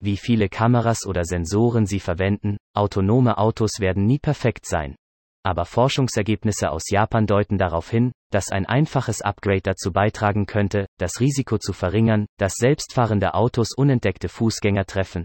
wie 0.00 0.16
viele 0.16 0.48
Kameras 0.48 1.06
oder 1.06 1.24
Sensoren 1.24 1.86
Sie 1.86 2.00
verwenden, 2.00 2.56
autonome 2.74 3.38
Autos 3.38 3.80
werden 3.80 4.06
nie 4.06 4.18
perfekt 4.18 4.66
sein. 4.66 4.96
Aber 5.44 5.64
Forschungsergebnisse 5.64 6.70
aus 6.70 6.90
Japan 6.90 7.26
deuten 7.26 7.58
darauf 7.58 7.90
hin, 7.90 8.12
dass 8.30 8.50
ein 8.50 8.66
einfaches 8.66 9.22
Upgrade 9.22 9.62
dazu 9.62 9.92
beitragen 9.92 10.46
könnte, 10.46 10.86
das 10.98 11.20
Risiko 11.20 11.58
zu 11.58 11.72
verringern, 11.72 12.26
dass 12.38 12.54
selbstfahrende 12.54 13.34
Autos 13.34 13.68
unentdeckte 13.76 14.28
Fußgänger 14.28 14.84
treffen. 14.84 15.24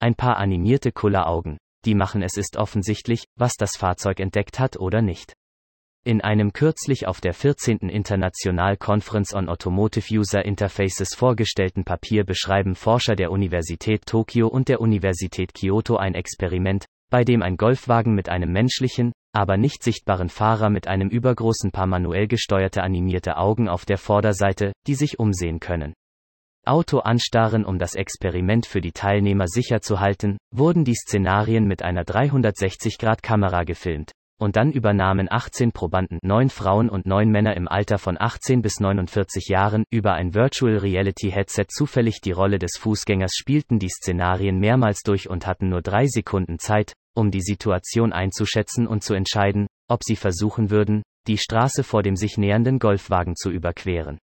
Ein 0.00 0.14
paar 0.14 0.36
animierte 0.36 0.92
Kulleraugen, 0.92 1.58
die 1.84 1.94
machen 1.94 2.22
es 2.22 2.36
ist 2.36 2.56
offensichtlich, 2.56 3.24
was 3.36 3.54
das 3.54 3.72
Fahrzeug 3.76 4.20
entdeckt 4.20 4.58
hat 4.58 4.76
oder 4.76 5.02
nicht. 5.02 5.34
In 6.06 6.20
einem 6.20 6.52
kürzlich 6.52 7.06
auf 7.06 7.22
der 7.22 7.32
14. 7.32 7.78
International 7.88 8.76
Conference 8.76 9.32
on 9.32 9.48
Automotive 9.48 10.14
User 10.14 10.44
Interfaces 10.44 11.14
vorgestellten 11.14 11.82
Papier 11.82 12.24
beschreiben 12.24 12.74
Forscher 12.74 13.16
der 13.16 13.30
Universität 13.30 14.04
Tokio 14.04 14.48
und 14.48 14.68
der 14.68 14.82
Universität 14.82 15.54
Kyoto 15.54 15.96
ein 15.96 16.14
Experiment, 16.14 16.84
bei 17.10 17.24
dem 17.24 17.40
ein 17.40 17.56
Golfwagen 17.56 18.14
mit 18.14 18.28
einem 18.28 18.52
menschlichen, 18.52 19.12
aber 19.32 19.56
nicht 19.56 19.82
sichtbaren 19.82 20.28
Fahrer 20.28 20.68
mit 20.68 20.88
einem 20.88 21.08
übergroßen 21.08 21.72
Paar 21.72 21.86
manuell 21.86 22.28
gesteuerte 22.28 22.82
animierte 22.82 23.38
Augen 23.38 23.70
auf 23.70 23.86
der 23.86 23.96
Vorderseite, 23.96 24.72
die 24.86 24.96
sich 24.96 25.18
umsehen 25.18 25.58
können. 25.58 25.94
Auto 26.66 26.98
anstarren 26.98 27.64
um 27.64 27.78
das 27.78 27.94
Experiment 27.94 28.66
für 28.66 28.82
die 28.82 28.92
Teilnehmer 28.92 29.48
sicher 29.48 29.80
zu 29.80 30.00
halten, 30.00 30.36
wurden 30.54 30.84
die 30.84 30.96
Szenarien 30.96 31.66
mit 31.66 31.82
einer 31.82 32.02
360-Grad-Kamera 32.02 33.64
gefilmt. 33.64 34.12
Und 34.40 34.56
dann 34.56 34.72
übernahmen 34.72 35.28
18 35.30 35.72
Probanden, 35.72 36.18
9 36.22 36.50
Frauen 36.50 36.88
und 36.88 37.06
9 37.06 37.30
Männer 37.30 37.56
im 37.56 37.68
Alter 37.68 37.98
von 37.98 38.16
18 38.20 38.62
bis 38.62 38.80
49 38.80 39.48
Jahren, 39.48 39.84
über 39.90 40.14
ein 40.14 40.34
Virtual 40.34 40.76
Reality 40.78 41.30
Headset 41.30 41.66
zufällig 41.68 42.20
die 42.20 42.32
Rolle 42.32 42.58
des 42.58 42.72
Fußgängers 42.78 43.34
spielten 43.34 43.78
die 43.78 43.88
Szenarien 43.88 44.58
mehrmals 44.58 45.02
durch 45.02 45.28
und 45.30 45.46
hatten 45.46 45.68
nur 45.68 45.82
drei 45.82 46.06
Sekunden 46.06 46.58
Zeit, 46.58 46.94
um 47.14 47.30
die 47.30 47.42
Situation 47.42 48.12
einzuschätzen 48.12 48.88
und 48.88 49.04
zu 49.04 49.14
entscheiden, 49.14 49.68
ob 49.88 50.02
sie 50.02 50.16
versuchen 50.16 50.70
würden, 50.70 51.02
die 51.26 51.38
Straße 51.38 51.84
vor 51.84 52.02
dem 52.02 52.16
sich 52.16 52.36
nähernden 52.36 52.78
Golfwagen 52.78 53.36
zu 53.36 53.50
überqueren. 53.50 54.18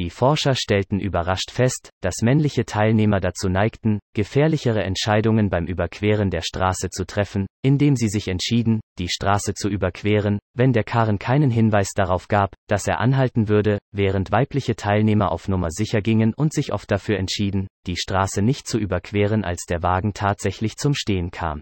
Die 0.00 0.08
Forscher 0.08 0.54
stellten 0.54 0.98
überrascht 0.98 1.50
fest, 1.50 1.90
dass 2.00 2.22
männliche 2.22 2.64
Teilnehmer 2.64 3.20
dazu 3.20 3.50
neigten, 3.50 3.98
gefährlichere 4.14 4.82
Entscheidungen 4.82 5.50
beim 5.50 5.66
Überqueren 5.66 6.30
der 6.30 6.40
Straße 6.40 6.88
zu 6.88 7.04
treffen, 7.04 7.46
indem 7.62 7.96
sie 7.96 8.08
sich 8.08 8.28
entschieden, 8.28 8.80
die 8.98 9.10
Straße 9.10 9.52
zu 9.52 9.68
überqueren, 9.68 10.38
wenn 10.56 10.72
der 10.72 10.84
Karren 10.84 11.18
keinen 11.18 11.50
Hinweis 11.50 11.90
darauf 11.94 12.28
gab, 12.28 12.54
dass 12.66 12.88
er 12.88 12.98
anhalten 12.98 13.48
würde, 13.48 13.76
während 13.94 14.32
weibliche 14.32 14.74
Teilnehmer 14.74 15.32
auf 15.32 15.48
Nummer 15.48 15.68
sicher 15.70 16.00
gingen 16.00 16.32
und 16.32 16.54
sich 16.54 16.72
oft 16.72 16.90
dafür 16.90 17.18
entschieden, 17.18 17.66
die 17.86 17.98
Straße 17.98 18.40
nicht 18.40 18.66
zu 18.66 18.78
überqueren, 18.78 19.44
als 19.44 19.66
der 19.66 19.82
Wagen 19.82 20.14
tatsächlich 20.14 20.76
zum 20.76 20.94
Stehen 20.94 21.30
kam. 21.30 21.60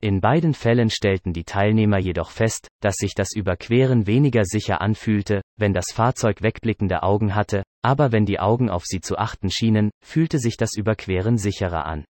In 0.00 0.20
beiden 0.20 0.54
Fällen 0.54 0.90
stellten 0.90 1.32
die 1.32 1.42
Teilnehmer 1.42 1.98
jedoch 1.98 2.30
fest, 2.30 2.68
dass 2.80 2.94
sich 2.94 3.14
das 3.14 3.34
Überqueren 3.34 4.06
weniger 4.06 4.44
sicher 4.44 4.80
anfühlte, 4.80 5.42
wenn 5.56 5.72
das 5.72 5.86
Fahrzeug 5.92 6.40
wegblickende 6.40 7.02
Augen 7.02 7.34
hatte, 7.34 7.64
aber 7.82 8.12
wenn 8.12 8.24
die 8.24 8.38
Augen 8.38 8.70
auf 8.70 8.84
sie 8.84 9.00
zu 9.00 9.18
achten 9.18 9.50
schienen, 9.50 9.90
fühlte 10.00 10.38
sich 10.38 10.56
das 10.56 10.76
Überqueren 10.76 11.36
sicherer 11.36 11.84
an. 11.84 12.04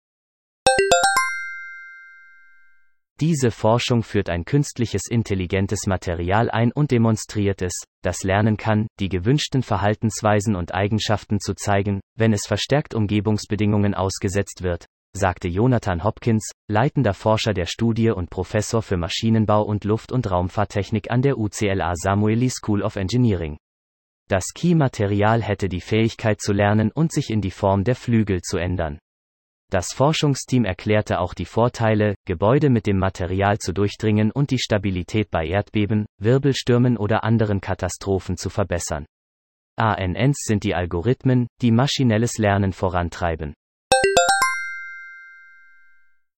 Diese 3.22 3.52
Forschung 3.52 4.04
führt 4.04 4.30
ein 4.30 4.44
künstliches 4.44 5.04
intelligentes 5.10 5.88
Material 5.88 6.52
ein 6.52 6.74
und 6.74 6.92
demonstriert 6.92 7.62
es, 7.62 7.74
das 8.04 8.24
lernen 8.24 8.58
kann, 8.58 8.88
die 9.00 9.10
gewünschten 9.10 9.64
Verhaltensweisen 9.64 10.58
und 10.58 10.74
Eigenschaften 10.74 11.40
zu 11.40 11.56
zeigen, 11.56 12.02
wenn 12.16 12.34
es 12.34 12.46
verstärkt 12.46 12.94
Umgebungsbedingungen 12.94 13.96
ausgesetzt 13.96 14.62
wird, 14.62 14.86
sagte 15.18 15.50
Jonathan 15.50 16.04
Hopkins, 16.04 16.50
leitender 16.70 17.14
Forscher 17.14 17.54
der 17.54 17.66
Studie 17.66 18.12
und 18.12 18.30
Professor 18.30 18.82
für 18.82 18.96
Maschinenbau 18.96 19.64
und 19.64 19.84
Luft- 19.84 20.12
und 20.12 20.32
Raumfahrttechnik 20.32 21.12
an 21.12 21.22
der 21.22 21.38
UCLA 21.38 21.94
Samueli 21.96 22.50
School 22.50 22.82
of 22.82 22.96
Engineering. 22.96 23.58
Das 24.30 24.46
Key-Material 24.54 25.42
hätte 25.42 25.70
die 25.70 25.82
Fähigkeit 25.82 26.40
zu 26.40 26.54
lernen 26.54 26.92
und 26.92 27.12
sich 27.12 27.30
in 27.30 27.42
die 27.42 27.52
Form 27.52 27.84
der 27.84 27.96
Flügel 27.96 28.42
zu 28.42 28.58
ändern. 28.58 29.00
Das 29.70 29.88
Forschungsteam 29.94 30.64
erklärte 30.64 31.20
auch 31.20 31.34
die 31.34 31.46
Vorteile, 31.46 32.16
Gebäude 32.26 32.70
mit 32.70 32.88
dem 32.88 32.98
Material 32.98 33.58
zu 33.58 33.74
durchdringen 33.74 34.32
und 34.32 34.52
die 34.52 34.60
Stabilität 34.60 35.30
bei 35.30 35.46
Erdbeben, 35.46 36.06
Wirbelstürmen 36.20 36.98
oder 36.98 37.26
anderen 37.26 37.60
Katastrophen 37.60 38.38
zu 38.38 38.50
verbessern. 38.50 39.06
ANNs 39.78 40.38
sind 40.40 40.64
die 40.64 40.74
Algorithmen, 40.74 41.48
die 41.62 41.72
maschinelles 41.72 42.38
Lernen 42.38 42.72
vorantreiben. 42.72 43.54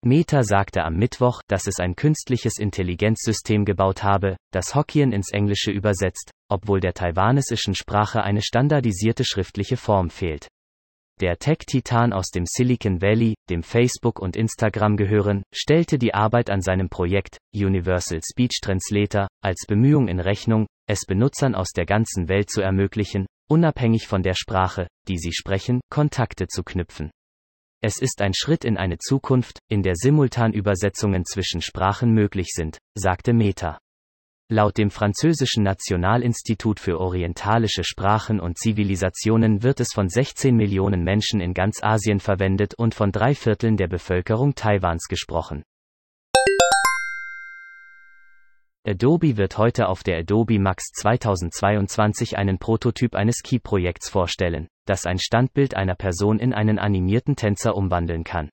Meta 0.09 0.43
sagte 0.43 0.87
am 0.87 0.95
Mittwoch, 0.95 1.43
dass 1.49 1.67
es 1.67 1.81
ein 1.81 1.95
künstliches 1.95 2.59
Intelligenzsystem 2.59 3.67
gebaut 3.67 4.03
habe, 4.03 4.39
das 4.55 4.75
Hokkien 4.75 5.13
ins 5.13 5.31
Englische 5.33 5.71
übersetzt, 5.71 6.31
obwohl 6.51 6.81
der 6.81 6.95
taiwanesischen 6.95 7.75
Sprache 7.75 8.23
eine 8.23 8.41
standardisierte 8.41 9.23
schriftliche 9.23 9.77
Form 9.77 10.09
fehlt. 10.09 10.49
Der 11.21 11.37
Tech-Titan 11.37 12.15
aus 12.15 12.31
dem 12.31 12.45
Silicon 12.47 13.03
Valley, 13.03 13.35
dem 13.51 13.63
Facebook 13.63 14.19
und 14.19 14.35
Instagram 14.35 14.97
gehören, 14.97 15.43
stellte 15.55 15.99
die 15.99 16.15
Arbeit 16.15 16.49
an 16.49 16.63
seinem 16.63 16.89
Projekt 16.89 17.37
Universal 17.55 18.21
Speech 18.25 18.61
Translator 18.63 19.29
als 19.45 19.67
Bemühung 19.69 20.09
in 20.09 20.21
Rechnung, 20.21 20.69
es 20.89 21.05
Benutzern 21.05 21.55
aus 21.55 21.69
der 21.77 21.85
ganzen 21.85 22.31
Welt 22.31 22.49
zu 22.49 22.63
ermöglichen, 22.63 23.27
unabhängig 23.51 24.07
von 24.07 24.23
der 24.23 24.35
Sprache, 24.35 24.87
die 25.07 25.19
sie 25.19 25.33
sprechen, 25.35 25.83
Kontakte 25.91 26.47
zu 26.47 26.63
knüpfen. 26.63 27.11
Es 27.81 28.01
ist 28.01 28.21
ein 28.23 28.35
Schritt 28.35 28.65
in 28.65 28.77
eine 28.77 28.99
Zukunft, 28.99 29.61
in 29.69 29.85
der 29.85 29.95
Simultanübersetzungen 29.95 31.25
zwischen 31.25 31.63
Sprachen 31.63 32.13
möglich 32.13 32.49
sind, 32.53 32.79
sagte 32.97 33.33
Meta. 33.33 33.79
Laut 34.51 34.79
dem 34.79 34.91
französischen 34.91 35.63
Nationalinstitut 35.63 36.81
für 36.81 36.99
orientalische 36.99 37.85
Sprachen 37.85 38.41
und 38.41 38.59
Zivilisationen 38.59 39.63
wird 39.63 39.79
es 39.79 39.93
von 39.93 40.09
16 40.09 40.57
Millionen 40.57 41.05
Menschen 41.05 41.41
in 41.41 41.55
ganz 41.55 41.81
Asien 41.81 42.19
verwendet 42.19 42.75
und 42.75 42.97
von 42.97 43.13
drei 43.13 43.37
Vierteln 43.37 43.77
der 43.77 43.89
Bevölkerung 43.89 44.57
Taiwans 44.57 45.07
gesprochen. 45.07 45.63
Adobe 48.87 49.37
wird 49.37 49.59
heute 49.59 49.89
auf 49.89 50.03
der 50.03 50.19
Adobe 50.19 50.59
Max 50.59 50.85
2022 50.95 52.39
einen 52.39 52.59
Prototyp 52.59 53.15
eines 53.15 53.43
Key-Projekts 53.43 54.09
vorstellen 54.09 54.69
das 54.89 55.05
ein 55.05 55.19
Standbild 55.19 55.77
einer 55.77 55.95
Person 55.95 56.39
in 56.39 56.55
einen 56.55 56.79
animierten 56.79 57.37
Tänzer 57.37 57.77
umwandeln 57.77 58.25
kann. 58.25 58.49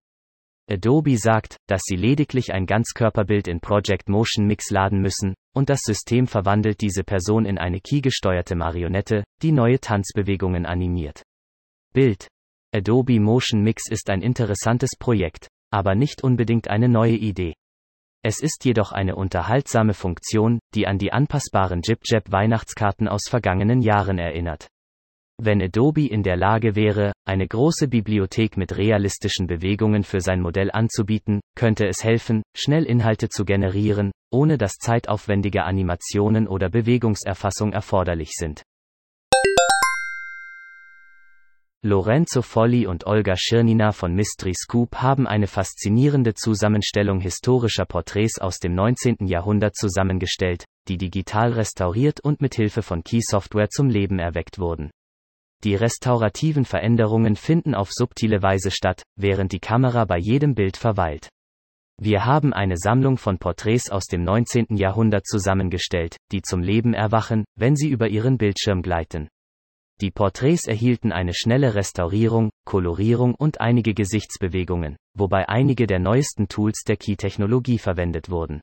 Adobe 0.69 1.18
sagt, 1.18 1.58
dass 1.68 1.81
sie 1.85 1.96
lediglich 1.96 2.53
ein 2.53 2.66
Ganzkörperbild 2.66 3.47
in 3.47 3.62
Project 3.62 4.09
Motion 4.09 4.46
Mix 4.46 4.69
laden 4.72 5.00
müssen, 5.00 5.35
und 5.53 5.69
das 5.69 5.80
System 5.84 6.28
verwandelt 6.28 6.81
diese 6.81 7.03
Person 7.03 7.46
in 7.46 7.58
eine 7.58 7.80
Key-gesteuerte 7.80 8.56
Marionette, 8.56 9.24
die 9.44 9.52
neue 9.52 9.80
Tanzbewegungen 9.80 10.66
animiert. 10.66 11.22
Bild. 11.94 12.28
Adobe 12.74 13.19
Motion 13.19 13.62
Mix 13.62 13.84
ist 13.90 14.09
ein 14.09 14.22
interessantes 14.22 14.97
Projekt, 14.97 15.47
aber 15.72 15.96
nicht 15.96 16.24
unbedingt 16.24 16.68
eine 16.68 16.90
neue 16.90 17.16
Idee. 17.16 17.53
Es 18.27 18.39
ist 18.39 18.66
jedoch 18.66 18.91
eine 18.91 19.16
unterhaltsame 19.16 19.93
Funktion, 19.93 20.57
die 20.73 20.87
an 20.87 20.97
die 20.97 21.13
anpassbaren 21.13 21.81
JibJab 21.85 22.31
Weihnachtskarten 22.31 23.07
aus 23.07 23.27
vergangenen 23.29 23.83
Jahren 23.83 24.17
erinnert. 24.17 24.67
Wenn 25.39 25.61
Adobe 25.61 26.07
in 26.07 26.23
der 26.23 26.35
Lage 26.35 26.75
wäre, 26.75 27.11
eine 27.27 27.47
große 27.47 27.87
Bibliothek 27.87 28.57
mit 28.57 28.77
realistischen 28.77 29.45
Bewegungen 29.45 30.03
für 30.03 30.22
sein 30.22 30.41
Modell 30.41 30.72
anzubieten, 30.72 31.39
könnte 31.55 31.85
es 31.85 32.03
helfen, 32.03 32.41
schnell 32.57 32.85
Inhalte 32.85 33.29
zu 33.29 33.45
generieren, 33.45 34.11
ohne 34.33 34.57
dass 34.57 34.79
zeitaufwendige 34.79 35.63
Animationen 35.63 36.47
oder 36.47 36.69
Bewegungserfassung 36.69 37.73
erforderlich 37.73 38.31
sind. 38.31 38.63
Lorenzo 41.87 42.41
Folli 42.41 42.87
und 42.87 43.05
Olga 43.05 43.35
Schirnina 43.37 43.91
von 43.91 44.11
Mystery 44.11 44.55
Scoop 44.55 44.96
haben 45.03 45.28
eine 45.28 45.46
faszinierende 45.46 46.34
Zusammenstellung 46.34 47.20
historischer 47.20 47.85
Porträts 47.85 48.40
aus 48.40 48.58
dem 48.58 48.73
19. 48.73 49.28
Jahrhundert 49.28 49.76
zusammengestellt, 49.76 50.66
die 50.87 50.97
digital 50.97 51.52
restauriert 51.52 52.22
und 52.22 52.41
mit 52.41 52.55
Hilfe 52.55 52.82
von 52.82 53.03
Key 53.03 53.20
Software 53.22 53.70
zum 53.70 53.87
Leben 53.87 54.17
erweckt 54.17 54.58
wurden. 54.58 54.90
Die 55.64 55.76
restaurativen 55.76 56.66
Veränderungen 56.66 57.35
finden 57.35 57.76
auf 57.76 57.91
subtile 57.91 58.41
Weise 58.41 58.72
statt, 58.72 59.03
während 59.16 59.52
die 59.52 59.59
Kamera 59.59 60.05
bei 60.05 60.17
jedem 60.17 60.55
Bild 60.55 60.78
verweilt. 60.78 61.29
Wir 62.02 62.26
haben 62.26 62.52
eine 62.52 62.78
Sammlung 62.78 63.17
von 63.17 63.37
Porträts 63.37 63.91
aus 63.91 64.05
dem 64.05 64.23
19. 64.23 64.76
Jahrhundert 64.76 65.28
zusammengestellt, 65.28 66.17
die 66.32 66.41
zum 66.41 66.61
Leben 66.61 66.96
erwachen, 66.96 67.46
wenn 67.55 67.76
sie 67.76 67.90
über 67.90 68.08
ihren 68.08 68.40
Bildschirm 68.40 68.82
gleiten. 68.82 69.28
Die 70.02 70.12
Porträts 70.12 70.68
erhielten 70.68 71.14
eine 71.14 71.34
schnelle 71.34 71.74
Restaurierung, 71.74 72.50
Kolorierung 72.66 73.34
und 73.34 73.62
einige 73.62 73.94
Gesichtsbewegungen, 73.94 74.97
wobei 75.18 75.47
einige 75.47 75.88
der 75.88 76.00
neuesten 76.00 76.50
Tools 76.50 76.84
der 76.86 76.97
Key-Technologie 76.97 77.78
verwendet 77.78 78.30
wurden. 78.30 78.59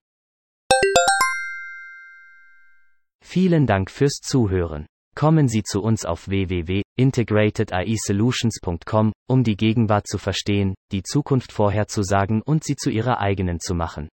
Vielen 3.25 3.67
Dank 3.67 3.91
fürs 3.91 4.21
Zuhören. 4.23 4.85
Kommen 5.15 5.49
Sie 5.49 5.63
zu 5.63 5.81
uns 5.83 6.05
auf 6.05 6.29
www.integratediesolutions.com, 6.29 9.13
um 9.29 9.43
die 9.43 9.57
Gegenwart 9.57 10.07
zu 10.07 10.19
verstehen, 10.19 10.75
die 10.91 11.03
Zukunft 11.03 11.51
vorherzusagen 11.53 12.43
und 12.43 12.63
sie 12.65 12.77
zu 12.77 12.91
Ihrer 12.91 13.21
eigenen 13.21 13.59
zu 13.59 13.75
machen. 13.75 14.11